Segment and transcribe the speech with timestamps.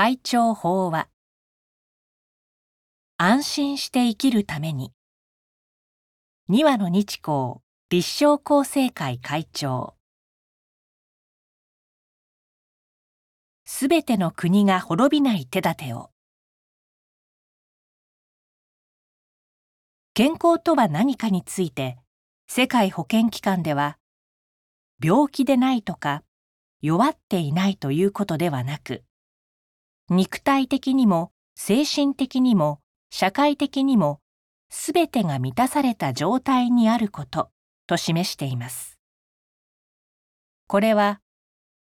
[0.00, 1.08] 会長法は
[3.16, 4.92] 安心して生きるために
[6.48, 7.54] 二羽の日光
[7.90, 9.96] 立正厚生会会長。
[13.64, 16.10] すべての国が滅びない手立てを
[20.14, 21.98] 健康とは何かについて
[22.46, 23.98] 世界保健機関では
[25.02, 26.22] 病気でないとか
[26.82, 29.02] 弱っていないということではなく
[30.10, 32.80] 肉体的にも精神的にも
[33.10, 34.20] 社会的にも
[34.70, 37.50] すべてが満たされた状態にあること
[37.86, 38.98] と示しています。
[40.66, 41.20] これは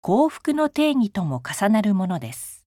[0.01, 2.67] 幸福の定義とも重なるものです。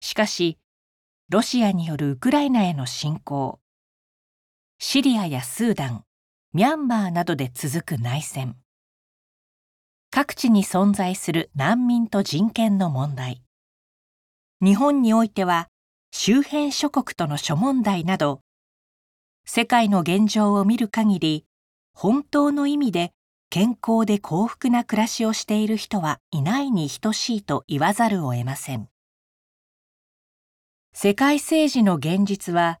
[0.00, 0.58] しかし、
[1.28, 3.60] ロシアによるウクライナへの侵攻、
[4.78, 6.04] シリアやスーダン、
[6.52, 8.56] ミャンマーなどで続く内戦、
[10.10, 13.42] 各地に存在する難民と人権の問題、
[14.60, 15.68] 日本においては
[16.10, 18.40] 周辺諸国との諸問題など
[19.46, 21.44] 世界の現状を見る限り
[21.94, 23.12] 本当の意味で
[23.50, 28.88] 健康で幸福な暮らしをしている人はいないに等しいと言わざるを得ません。
[30.92, 32.80] 世界政治の現実は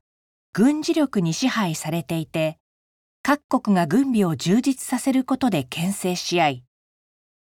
[0.52, 2.58] 軍事力に支配されていて
[3.22, 6.64] 各国が軍備を充実させることで牽制し合い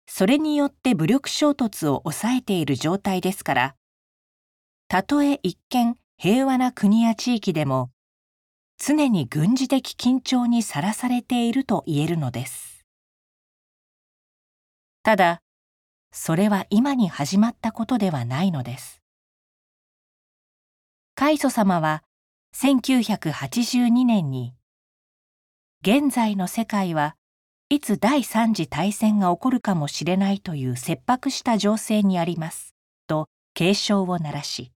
[0.07, 3.75] それによって武力衝突を抑えている状態ですから
[4.91, 7.91] たとえ一見平和な国や地域でも
[8.79, 12.83] 常に軍事的緊張にさらされていると言えるのです。
[15.03, 15.43] ただ
[16.11, 19.03] それは今に始まったことではないのです。
[21.13, 22.03] 海祖様は
[22.55, 24.55] 1982年に
[25.83, 27.15] 現在の世界は
[27.69, 32.73] いつ第三次大戦が起こるかもしれないという切迫した情勢にあります
[33.05, 34.71] と警鐘を鳴らし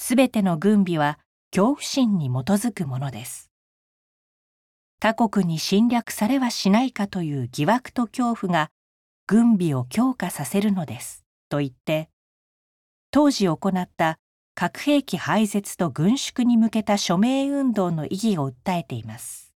[0.00, 1.18] すべての軍備は
[1.50, 3.50] 恐怖心に基づくものです。
[5.00, 8.70] 他国に侵略されはしないかという疑惑と恐怖が
[9.26, 12.08] 軍備を強化させるのですと言って
[13.10, 14.18] 当時行った
[14.54, 19.52] 核兵器廃絶と軍縮に向けた署名運動の意義を訴えています。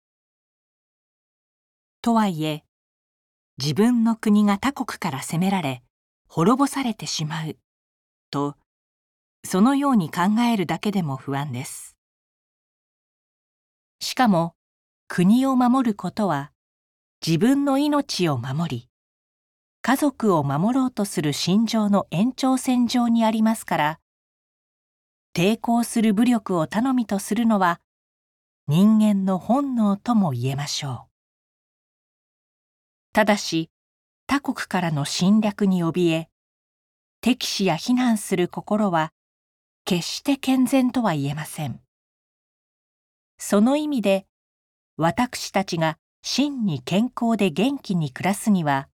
[2.00, 2.64] とはいえ
[3.58, 5.82] 自分の国が他国から攻められ
[6.28, 7.56] 滅ぼされてしまう
[8.30, 8.56] と
[9.44, 11.96] そのように考えるだけでも不安です。
[14.00, 14.54] しかも
[15.08, 16.52] 国を守ることは
[17.26, 18.88] 自分の命を守り
[19.82, 24.00] 家族を守ろうとする心情の延長線上にありますから
[25.34, 27.80] 抵抗する武力を頼みとするのは
[28.68, 31.10] 人間の本能とも言えましょう。
[33.12, 33.70] ただし
[34.26, 36.28] 他国からの侵略に怯え
[37.20, 39.12] 敵視や非難する心は
[39.84, 41.80] 決して健全とは言えません。
[43.38, 44.26] その意味で
[44.96, 48.88] 私たちが真に健康で元気に暮らすには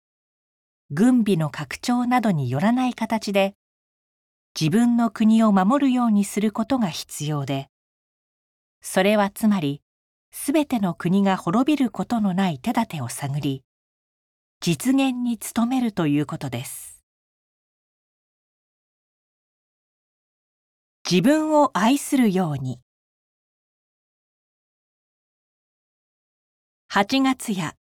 [0.90, 3.54] 軍備の拡張などによらない形で
[4.58, 7.68] 自分の国を守るようにすることが必要で
[8.80, 9.82] それはつまり
[10.30, 13.64] すべての国が滅びることのない手立てを探り
[14.60, 16.95] 実現に努めるということです。
[21.08, 22.80] 自分を愛するように。
[26.92, 27.76] 8月や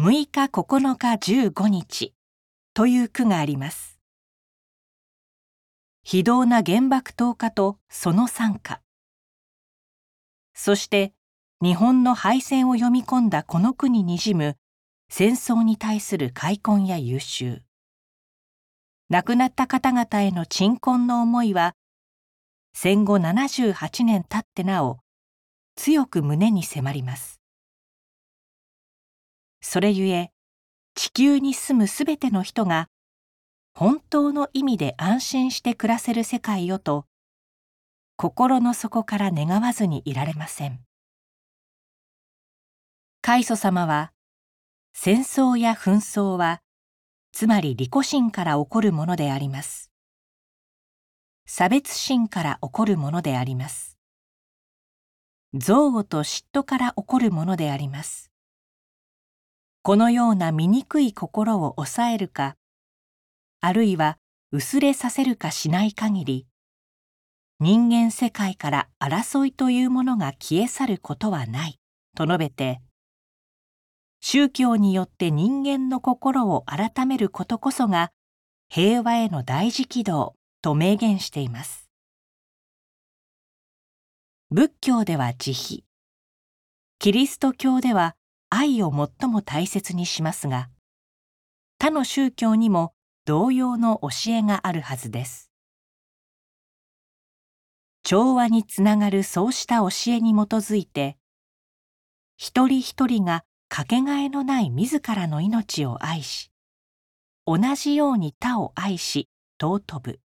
[0.00, 1.12] 6日9日
[1.52, 2.12] 15日
[2.74, 4.00] という句があります。
[6.02, 8.80] 非道な原爆投下とその参加。
[10.52, 11.12] そして
[11.62, 14.56] 日本の敗戦を読み込んだこの句ににじむ
[15.08, 17.62] 戦争に対する開墾や優秀。
[19.08, 21.76] 亡くなった方々への鎮魂の思いは
[22.72, 24.98] 戦後78年経ってなお
[25.76, 27.40] 強く胸に迫ります。
[29.60, 30.30] それゆえ
[30.94, 32.88] 地球に住むすべての人が
[33.74, 37.06] 本当の意味で安心して暮らせる世界をと
[38.16, 40.80] 心の底から願わずにいられません。
[43.22, 44.12] 開祖様は
[44.92, 46.60] 戦争や紛争は
[47.32, 49.89] つまり利己心から起こるものであります。
[51.52, 53.98] 差別心から起こるものであります。
[55.52, 58.30] 憎悪と嫉妬から起こるものであります。
[59.82, 62.54] このような醜い心を抑えるか、
[63.60, 64.16] あるいは
[64.52, 66.46] 薄れさせるかしない限り、
[67.58, 71.80] 人間世界から争いというものが消え去ることはない、
[72.16, 72.80] と述べて、
[74.20, 78.12] 宗教によって人間の心を改めることこそが
[78.68, 81.88] 平和への大事軌道と明言しています。
[84.50, 85.82] 仏教では慈悲。
[86.98, 88.14] キリスト教では
[88.50, 90.68] 愛を最も大切にしますが
[91.78, 92.92] 他の宗教にも
[93.24, 95.50] 同様の教えがあるはずです。
[98.02, 101.16] 調和につながるそうした教えに基づいて
[102.36, 106.50] 一人一人がかけがえのない自らの命を愛し
[107.46, 109.28] 同じように他を愛し
[109.58, 110.20] 尊ぶ。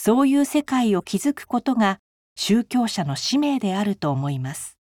[0.00, 1.98] そういう世界を築くことが
[2.36, 4.78] 宗教者の使命であると思います。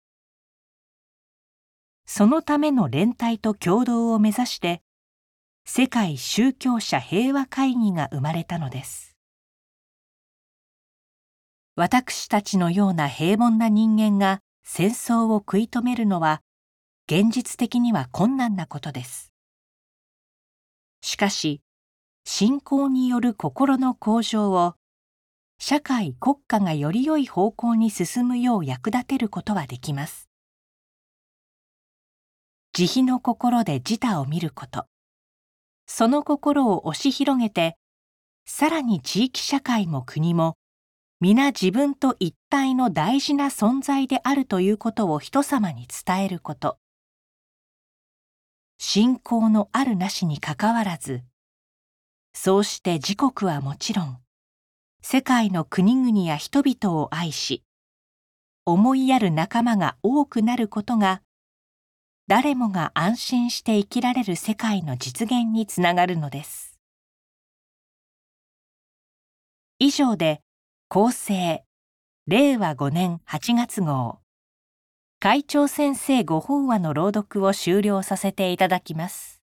[2.05, 4.81] そのための連帯と共同を目指して
[5.63, 9.15] 世界宗教者平和会議が生まれたのです。
[11.77, 16.41] 私たちのような平凡な人間が戦争を食い止めるのは
[17.09, 19.31] 現実的には困難なことです。
[20.99, 21.61] しかし
[22.25, 24.75] 信仰による心の向上を
[25.57, 30.29] 社会国家がより良い方向に進むよう役立てることはできます。
[32.73, 34.85] 慈悲の心で自他を見ること。
[35.87, 37.77] その心を押し広げて
[38.45, 40.57] さらに地域社会も国も
[41.21, 46.77] 皆自分と一体の大事な存在であるということを人様に伝えること。
[48.77, 51.23] 信仰のあるなしにかかわらず
[52.33, 54.24] そうして自国はもちろん
[55.07, 57.61] 世界の国々や人々を愛し
[58.65, 61.21] 思いやる仲間が多くなることが
[62.25, 66.79] 誰もが安心して生きられる世界の実現につながるのです。
[69.77, 70.41] 以上で
[70.89, 71.63] 厚生
[72.25, 74.21] 令和5年8月号。
[75.19, 79.44] 会長先生ご法話の朗読を終了させていただきます。